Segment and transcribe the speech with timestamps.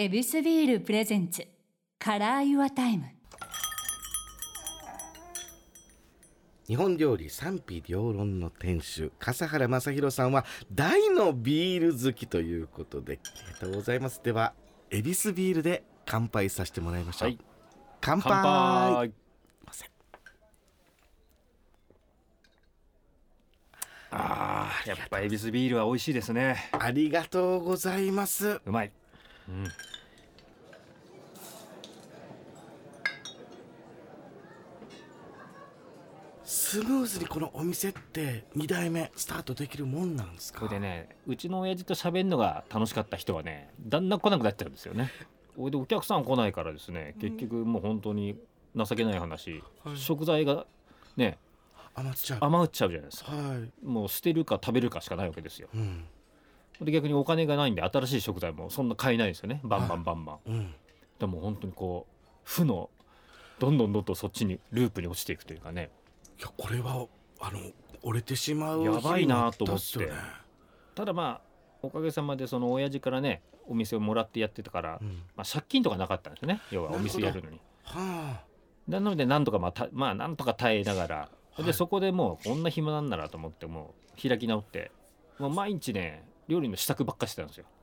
[0.00, 1.44] エビスビール presents
[1.98, 3.06] Color Your Time。
[6.68, 14.22] 日本料理賛否両論の店主笠原将弘さんは大のビール好きということでありがとうございます。
[14.22, 14.54] では
[14.88, 17.38] 恵比寿ビールで乾杯させてもらいましょう、はい。
[18.00, 18.30] 乾杯。
[18.30, 18.44] 乾
[18.94, 19.12] 杯。
[24.12, 26.70] あーやっぱ恵比寿ビールは美味しいですね。
[26.70, 28.60] ありがとうございます。
[28.64, 28.92] うまい、
[29.48, 29.66] うん、
[36.44, 40.60] スムーズにこのお店って2代目スタートできるもんなんですか？
[40.60, 45.10] これでねうちの親父と喋るのが楽しかった人はねだんだん来なくなっちゃうんですよね。
[45.56, 48.38] これでお客さん来ないからですね結局もう本当に
[48.76, 49.96] 情けない話、はい。
[49.96, 50.66] 食材が
[51.16, 51.38] ね
[51.94, 52.38] 余っちゃう。
[52.42, 53.32] 余っちゃうじゃないですか。
[53.32, 53.72] はい。
[53.82, 55.68] もう捨てるか食べるかしかないわけですよ。
[55.74, 56.04] うん
[56.80, 59.60] で逆にお金がないんで新しい食材もそんな買えないですよね。
[59.64, 60.74] バンバンバンバン、うん。
[61.18, 62.90] でも本当にこう負の
[63.58, 65.90] どんどんどんどんそっちにループに落ちていくというかね。
[66.38, 67.06] いやこれは
[67.40, 67.58] あの
[68.02, 70.08] 折れてしまうやばいなと思って。
[70.94, 71.48] ただまあ
[71.82, 75.22] おかげさまでその親父からねお店をもらってやってたから、うん。
[75.36, 76.60] まあ、借金とかなかったんですよね。
[76.70, 77.60] 要はお店やるのに。
[77.82, 78.42] は
[78.86, 81.64] なのでなんとかまあたまあなんとか耐えながら、はい。
[81.64, 84.92] でそこでもうこんな暇なんならと思ってもう開き直って。
[85.38, 87.66] もう毎日ね料理の試作ばっかしてたんですよ。
[87.66, 87.74] あ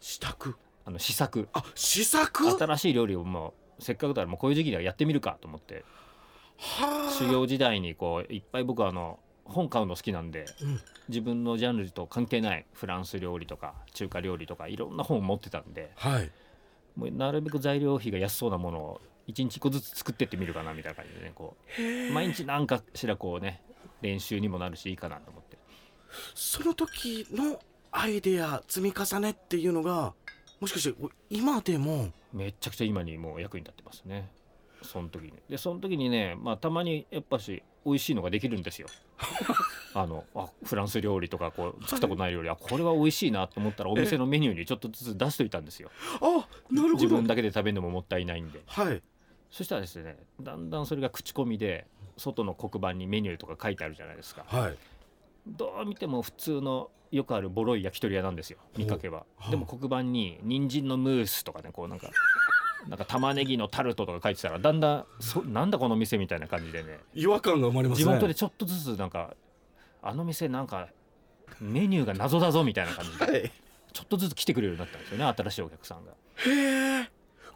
[0.00, 0.54] 支度？
[0.84, 1.48] あの試作。
[1.52, 2.50] あ試作？
[2.50, 5.84] 新しい料理をもうせっかくだからもうこういう時期にはやってみるかと思って。
[6.58, 7.10] はあ。
[7.10, 10.80] 修行時代にこういっぱい僕はあの本買うの好きなんでうん。
[11.08, 16.30] 自分のジャンルと関係ないフランス料理とか中華料理とかいろんな本を持ってたんではい。
[16.96, 23.62] もうなるべく材料費が安そうなものを1日1個ずつ作ってってみるかなみたいな感じでねこう毎日何かしらこうね
[24.00, 25.58] 練習にもなるしいいかなと思って。
[26.34, 27.58] その時の
[27.92, 30.14] アイデア積み重ねっていうのが
[30.60, 30.98] もしかして
[31.30, 34.30] 今でもめっちゃくちゃ今にもう役に立ってますね。
[34.82, 35.34] その時に。
[35.48, 38.88] でその時にねまあたまにやっぱし美味しいのができるんですよ。
[39.94, 45.90] あのあフランス料理とかこう作ったことない料理、あこれは美味しいなと思ったらお店のメニューにちょっとずつ出しといたんですよ。
[46.20, 46.94] あなるほど。
[46.94, 48.62] 自分だけで食べるのももったいないんで。
[48.66, 49.02] はい。
[49.50, 51.86] そしたらですねだんだんそれが口コミで
[52.16, 54.44] 外の黒板にメニューとか書いてあるじゃないですか。
[54.46, 54.76] はい。
[55.46, 58.58] どう見ても普通のよくあるボロい焼き鳥屋なんですよ。
[58.76, 59.24] 見かけは。
[59.50, 62.08] でも黒板に人参のムースとかねこうなんか
[62.88, 66.98] なんか玉ねぎのタルトとか書いてたらだんだんそなんだこの店みたいな感じでね。
[67.14, 68.04] 違和感が生まれますね。
[68.04, 69.34] 地元でちょっとずつなんか
[70.02, 70.88] あの店なんか
[71.60, 73.52] メニューが謎だぞみたいな感じではい。
[73.92, 76.12] ちょっとずつ来てくれるようになったんですよね新しいお客さんが。
[76.46, 77.10] へえ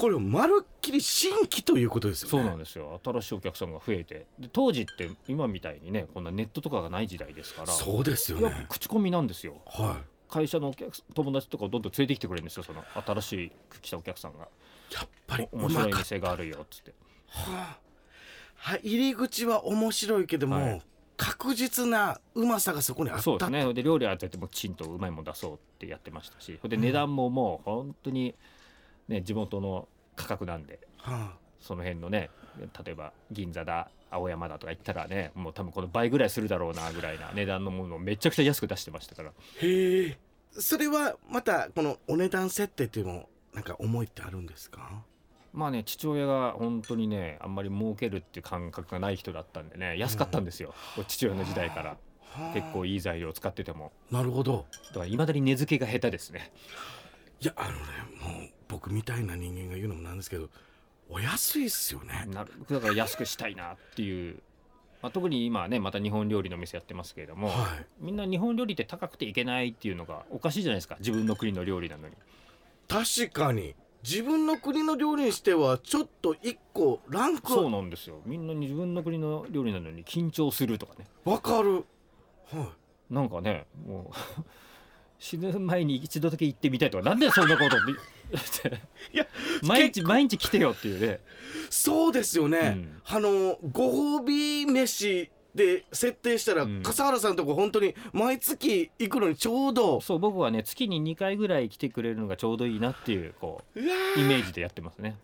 [0.00, 2.30] これまるっきり新規ということですよね。
[2.30, 2.98] そうなんですよ。
[3.04, 4.26] 新しいお客さんが増えて。
[4.38, 7.66] で当時って今みたいにねこんなネットとかがない時代ですから。
[7.66, 8.64] そうですよね。
[8.70, 9.60] 口コミなんですよ。
[9.66, 10.00] は
[10.30, 13.52] 会社のお客友達とかをどんどん連れてきてくれるんですよその新しい
[13.82, 14.44] 来たお客さんが。
[14.44, 16.94] いやっぱりお面白い店があるよっつって。
[17.26, 17.78] はあ、
[18.54, 20.82] はい、入り口は面白いけども、はい。
[21.18, 23.74] 確実なうまさがそこにあったそうですね。
[23.74, 26.58] で料理当ててもきちんとうまいもん出そうってやってましたし。
[26.64, 28.34] で値段ももう本当に
[29.10, 32.30] ね地元の価格なんではその辺のね
[32.84, 39.28] 例えば銀座だ青山だとか行ったらねもう多分この倍ぐらいするだろうなぐらいな値段のものをめちゃくちゃ安く出してましたから。
[39.28, 40.18] あ、へえ。
[40.52, 45.02] それはまたこのお値段設定っていうのもなんか思いってあるんですか？
[45.52, 50.74] まあね父親が本当にねあんまり儲けるっていう感覚がない人だったんでね安かったんですよ、
[51.06, 51.90] 父親の時代から。
[51.90, 51.96] は
[52.50, 52.54] あ。
[52.54, 53.92] 結構いい材料を使ってても。
[54.10, 54.66] なるほど。
[54.88, 56.52] だからいまだに値付けが下手ですね
[57.40, 57.76] いやあのね
[58.38, 60.48] もう僕みたいな人間が言うのもなんですけど
[61.08, 62.26] お安いっすよね。
[62.32, 64.36] なるだから安くしたいなっていう、
[65.02, 67.86] まあ、特に今はねまた日本料理の店やってますけれども、はい。
[67.98, 72.14] みんな日本料理って高くていけないっていうのがおかしいじゃないですか自分の国の料理なのに。
[72.86, 73.74] 確かに。
[74.02, 77.50] 自分の国の料理にしてはちょっと一個ランク。
[77.50, 78.20] そうなんですよ。
[78.24, 81.06] みんな自分の国の料理なのに緊張するとかね。
[81.24, 81.84] わかる。
[82.52, 82.72] は
[83.10, 84.44] なんかねもう
[85.20, 87.92] 死ぬ前に一度だけ行ってみたいとかなんでそんなことって。
[89.12, 89.26] いや
[89.62, 91.14] 毎日毎日来てよっていうね。
[91.14, 91.18] い
[91.68, 93.02] そうですよね、うん。
[93.04, 96.82] あのご褒美飯で設定したら、うん。
[96.82, 100.00] 笠原さんとこ本当に毎月行くのにちょうど。
[100.00, 105.18] そう僕はね月に2回ぐらい来てくれるのがちょうどいいなっていうこうイメージでやってますね。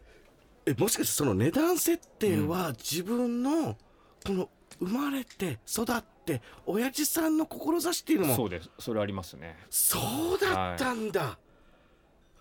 [0.66, 3.78] えもしかしてその値段設定は自分の
[4.26, 8.36] この生まれて育って親父さんの志っていうのも。
[8.36, 8.70] そうです。
[8.78, 9.56] それありますね。
[9.70, 9.98] そ
[10.34, 11.38] うだったんだ、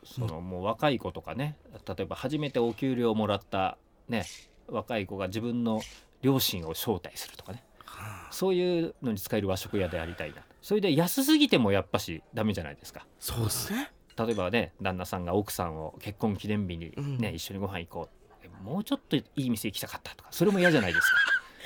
[0.04, 1.56] そのもう若い子とかね。
[1.88, 3.78] 例えば初めてお給料をもらった
[4.10, 4.26] ね
[4.68, 5.82] 若い子が自分の
[6.22, 7.64] 両親を招待するとかね。
[7.86, 8.34] はあ。
[8.34, 10.38] そういうのに使える和食屋でありたいな。
[10.62, 13.06] それで安すぎてもやっぱしダメじゃないですか。
[13.20, 13.92] そうですね。
[14.18, 17.36] 例えばね旦那さんが奥さんを結婚記念日にね、うん。
[17.36, 18.26] 一緒にご飯行こう。
[18.44, 21.18] えもうちょっといい店行きたかったとかそれも嫌じゃないですか。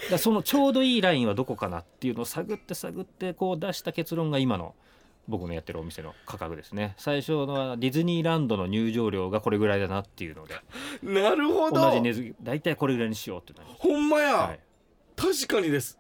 [0.10, 4.76] だそのちょうどいいラインはどこかなっていうのを探って探ってこう出した結論が今の
[5.28, 6.96] 僕のやってるお店の価格ですね。
[6.98, 10.56] 最初のはディズニーランドの入場料がこれぐらいだなっていうので。
[11.04, 11.82] なるほど。
[11.82, 14.60] 同じ値付け大体これぐらいにしようってなりまほんまや、すはい、
[15.16, 16.00] 確かにです。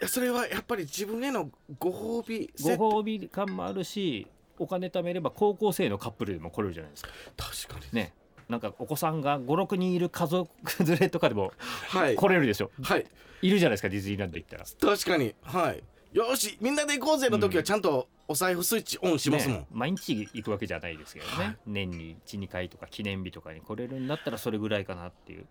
[0.00, 4.26] いやそれはやっぱり自分へのご褒美ご褒美感もあるし
[4.58, 7.10] お金貯めれば高校生のカップルでも来れるじゃないですか。
[7.36, 8.12] 確かにね
[8.52, 10.48] なんかお子さんが56人いる家族
[10.84, 11.52] 連れとかでも
[11.88, 12.14] はい。
[12.14, 12.70] 来れるでしょ？
[12.82, 13.06] はい。
[13.42, 14.64] いるじゃないですかディズニーランド行ったら。
[14.64, 15.34] 確かに。
[15.42, 15.82] はい。
[16.12, 21.56] よしみんなで行こうぜの時はちゃんとお財布スイッチオンしますもん、ね毎日行くわけじゃないですけどね、はい。
[21.66, 25.46] 年に12回とか記念日とかに来れるんだったらそれぐらいかなっていう。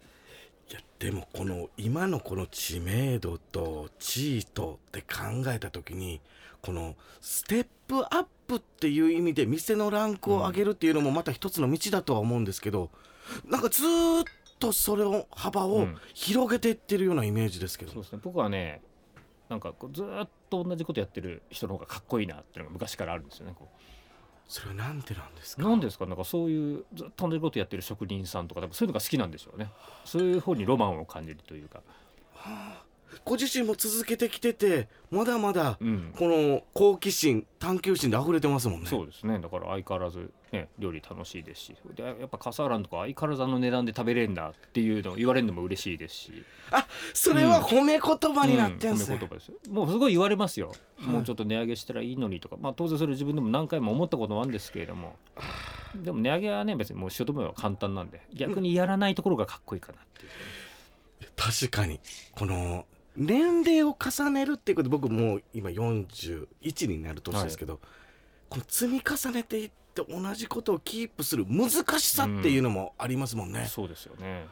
[0.70, 6.22] いやでもこの今のこの知名度と地位とって考えた時に
[6.62, 12.90] このステップアップっていう意味で店のランクを上げるっていうのもまた一つの道だとは思うんですけど
[13.50, 14.24] なんかずーっ
[14.60, 15.98] とそれを幅をうん。
[16.14, 18.20] 広げていってるようなイメージですけど、そうですね。
[18.22, 18.82] 僕はね
[19.50, 23.68] なんかこうずーっと同じことやってる人の方がかっこいいなっていうのが昔からあるんですよねこ
[24.48, 25.66] それはなんでなんですか？
[25.66, 26.06] うなんですか？
[26.06, 29.72] なんかそういうずっと同じことやってる職人さんとかそういうのが好きなんでしょうね。
[30.06, 31.82] そういう方にロマンを感じるというか
[33.26, 36.14] ご自身も続けてきててまだまだうん。
[36.18, 38.88] この好奇心探求心で溢れてますもんね。
[38.88, 39.40] そうですね。
[39.40, 41.76] だから相変わらず、ね、料理楽しいですし。
[41.96, 46.44] でやっぱ笠原のとこ相変わらずあの値段で食べれるんだっていうのを言われるのも嬉しいですし。
[47.14, 49.16] それは褒め言葉になってんすね。
[49.16, 49.70] うん褒め言葉です。
[49.70, 55.16] もうすごい言われますよ、はいもうちょっと値上げしたらいいのにとか、まあ、当然それ自分でも何回も思ったこともあるんですけれども。
[55.96, 58.22] でも値上げはね別にもうしようと思えば簡単なんで。
[58.34, 60.28] 逆にやらないところがかっこいいかなってい
[61.28, 62.00] う、確かに。
[62.36, 62.86] この
[63.16, 67.80] 年齢を重ねるっていうことで僕もう今41になる年ですけど、
[68.50, 71.70] この積み重ねていって同じことをキープする難
[72.00, 74.46] しさっていうのもありますもんね、そうですよね。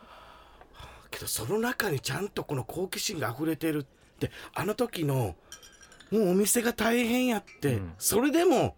[1.11, 3.85] けどその中にちゃんとこの好奇心が溢れてるっ
[4.19, 5.35] てあの時の
[6.11, 7.93] もうお店が大変やって、うん。
[7.97, 8.75] それでも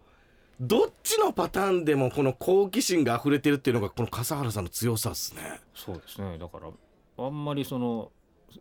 [0.60, 5.60] どっちのパターンでもこの好奇心が溢れてるっていうのがこの笠原さんの強さですね。
[5.74, 6.38] そうですね。
[6.38, 6.68] だから
[7.24, 8.12] あんまりその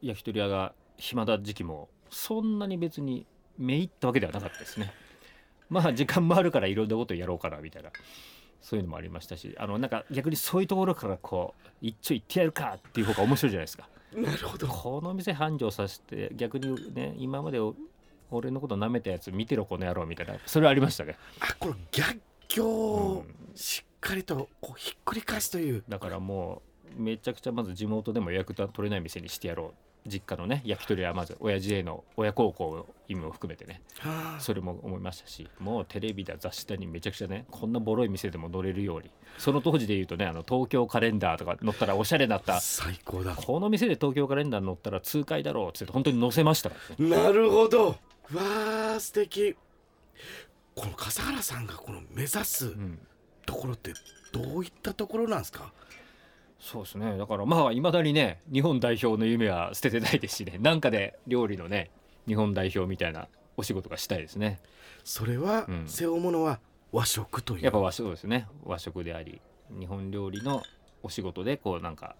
[0.01, 3.25] 焼き鳥屋が暇だ時期もそんなに別に
[3.57, 4.94] めいったわけではなかったですね。
[5.69, 7.92] まあ時間もあるからいろんなことやろうかなみたいな。
[8.62, 13.89] そういうのもありましたしあのなんか逆にそういうところからこう一丁行ってやるかっていう方が面白いじゃないですか。
[14.13, 14.68] なるほど。
[14.68, 17.75] この店繁盛させて逆にね今までお
[18.30, 20.36] 俺のこと舐めたやつ見てろこの野郎みたいな。
[20.45, 26.62] それはありましたね、あこの逆境うをんしっかりとこうひっくり返すという、だからも
[26.97, 34.39] うめちゃくちゃまず地元でも予約が取れない店にしてやろう実家のね焼き鳥はまず親父への親孝行の意味も含めてねはあ。
[34.39, 43.36] それも思いましたしもうテレビだ雑誌だにめちゃくちゃねこんなボロい店でも乗れるようにその当時で言うとねあの東京カレンダーとか載ったらおしゃれになった最高だ。
[43.36, 47.09] この店で東京カレンダー載ったら痛快だろうっつって本当に載せましたからね。
[47.24, 47.89] なるほど。
[47.89, 47.95] わ
[48.95, 49.56] あ素敵。
[50.75, 53.00] この笠原さんがこの目指すうん。
[53.45, 53.94] ところって
[54.31, 55.71] どういったところなんですか？
[56.62, 57.18] そうですね。
[57.18, 60.60] だからまあいまだにね日本代表の夢は捨ててないですしね。
[60.60, 61.90] なんかで料理のね
[62.28, 63.28] 日本代表みたいな
[63.58, 64.60] お仕事がしたいですね。
[65.04, 65.84] それは、うん。
[65.88, 66.60] 背負うものは
[66.92, 67.63] 和食という。
[67.63, 68.48] やっぱ和食ですね。
[68.63, 69.42] 和食であり
[69.72, 70.62] 日本料理の
[71.02, 72.16] お仕事でこうなんか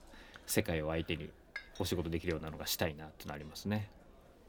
[0.48, 1.30] 世界を相手に
[1.78, 3.92] お仕事できるようなのがしたいなってなりますね。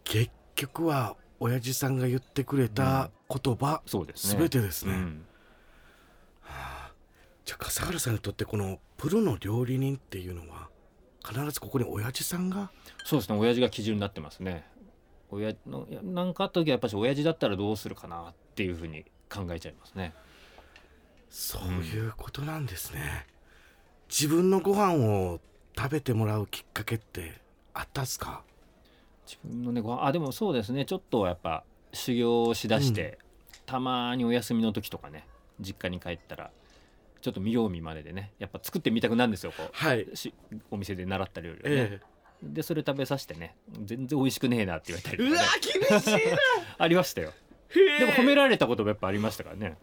[0.05, 4.41] 結局は親父さんが言ってくれた言葉、そうですね。
[4.41, 5.25] 全てですね、うん
[7.45, 10.69] じゃあ笠原さんにとってこのプロの料理人っていうのは
[11.25, 12.71] 必ずここに親父さんが？
[13.05, 14.65] そうですね親父が基準になってますね。
[15.31, 20.13] 親のいやなんかあった時はやっぱり親父だったらどうするかなっていうふうに考えちゃいますね。
[21.31, 23.27] そういうことなんですね、
[24.09, 25.41] 自分のご飯を
[25.75, 27.41] 食べてもらうきっかけって
[27.73, 28.43] あったっすか？
[29.27, 30.85] 自分のねご飯あでもそうですね。
[30.85, 33.19] ちょっとやっぱ修行をしだして、
[33.65, 35.27] たまにお休みの時とかね
[35.61, 36.51] 実家に帰ったら
[37.23, 38.35] ちょっと見よう見まねでね。
[38.39, 40.35] やっぱ作ってみたくなるんですよこはい、うし
[40.71, 42.01] お店で習った料理をね、え
[42.43, 43.57] でそれ食べさせてね。
[43.85, 45.43] 全然美味しくねえなって言われたりとえうわ
[45.91, 46.39] 厳しいな。
[46.79, 47.33] ありましたよ。
[47.99, 49.79] でも褒められたこともやっぱありましたからね。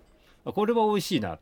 [0.46, 1.40] あこれは美味しいな。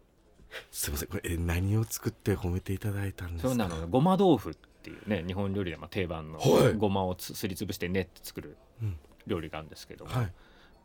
[0.71, 1.09] すいません。
[1.09, 3.49] これえ何を作って褒めていただいたんですか？
[3.49, 6.73] そうなのごま豆腐っていうね日本料理でまあ定番のはい。
[6.75, 8.97] ごまをつすりつぶして練って作るうん。
[9.25, 10.33] 料理があるんですけども、はい。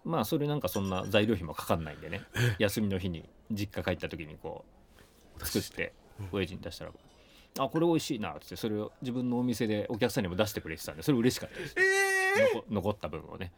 [0.04, 2.22] まあそれなんかそんな材料費もかかんないんでね。
[2.58, 4.81] 休みの日に実家帰った時にこう
[5.38, 6.92] 作ってうん親父に出したら
[7.58, 12.12] 「あこれ美味しいな」っつってそれを自分のお店でお客さんにも出してくれてたんでそれ嬉しかったです、ええ
[12.54, 13.52] 残残った分をね。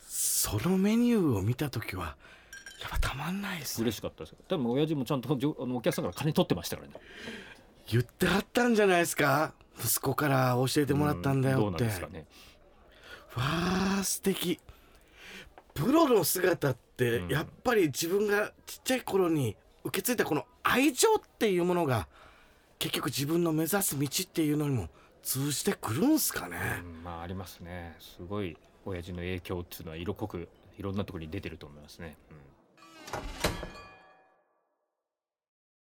[0.00, 2.16] そのメニューを見た時は
[2.80, 3.84] やっぱたまんないですね。
[3.84, 6.94] 嬉しかったです多分親父もちゃんとじょあのお客さんから金取ってましたからね。
[7.88, 9.54] 言ってはったんじゃないですか。
[9.78, 12.26] 息子から教えてもらったんだうどうなんよって、ですかね。
[13.36, 13.44] わ
[14.00, 14.58] あ素敵。
[15.74, 17.28] プロの姿ってうん。
[17.28, 22.06] やっぱり自分がちっちゃい頃に受け継いだこの愛情っていうものが
[22.78, 24.88] 結局自分の目指す道っていうのにも
[25.22, 27.96] 通じてくるんすかね、うんまあありますね。
[28.00, 28.56] すごい
[28.86, 32.34] 親父の影響っていうのは色濃くいろんなところに出てると思いますね、う
[33.16, 33.79] ん。